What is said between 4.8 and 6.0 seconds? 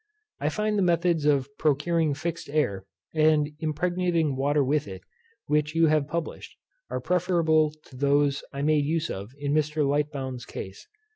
it, which you